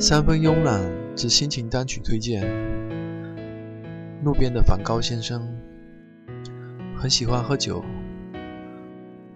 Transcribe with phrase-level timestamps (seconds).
[0.00, 0.80] 三分慵懒
[1.16, 2.46] 之心情单曲推荐：
[4.22, 5.44] 路边的梵高先生，
[6.96, 7.84] 很喜欢喝酒。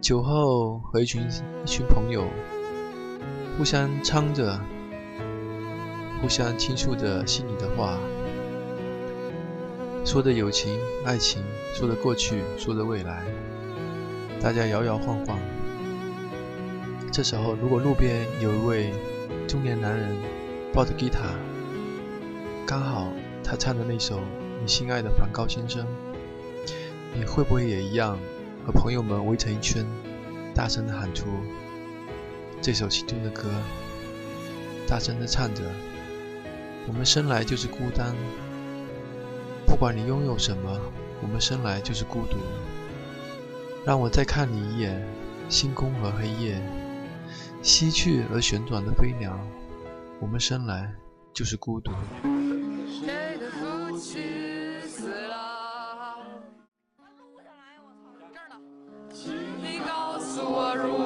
[0.01, 1.21] 酒后和一群
[1.64, 2.29] 一群朋友，
[3.59, 4.57] 互相唱着，
[6.21, 7.99] 互相倾诉着心里的话，
[10.04, 11.43] 说着友情、爱情，
[11.75, 13.25] 说着过去，说着未来，
[14.40, 15.36] 大家摇摇晃晃。
[17.11, 18.93] 这时候，如果路边有一位
[19.49, 20.17] 中年男人
[20.72, 21.21] 抱着吉他，
[22.67, 23.12] 刚好
[23.44, 24.21] 他唱的那首
[24.61, 25.86] 你心爱的梵高先生，
[27.14, 28.18] 你会不会也一样
[28.64, 29.85] 和朋友们围成一圈，
[30.54, 31.26] 大声的喊出
[32.62, 33.50] 这首心中的歌，
[34.89, 35.62] 大声的唱着：
[36.89, 38.14] 我们生来就是孤单，
[39.67, 40.81] 不管你拥有什么，
[41.20, 42.39] 我们生来就是孤独。
[43.84, 45.06] 让我再看你一眼，
[45.50, 46.59] 星空和黑夜。
[47.61, 49.39] 西去而旋转的飞鸟，
[50.23, 50.95] 我们生来
[51.34, 51.91] 就是孤独。
[52.87, 56.17] 谁的父亲死了？
[59.12, 61.02] 请你告诉我如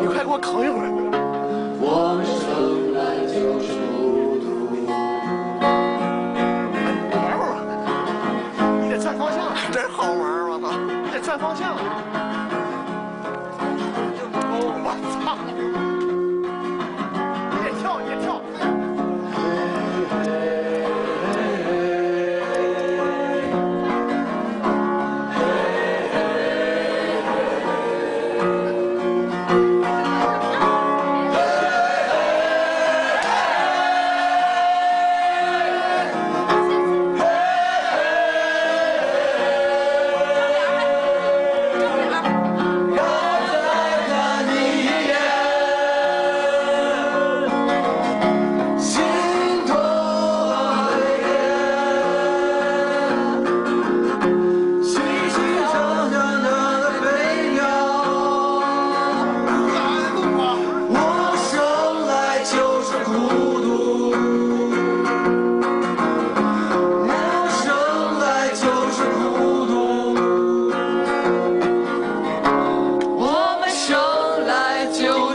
[0.00, 0.90] 你快给我扛一会儿。
[1.78, 2.79] 我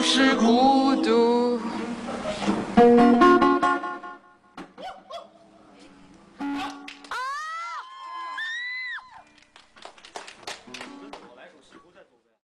[0.05, 1.59] 是孤独。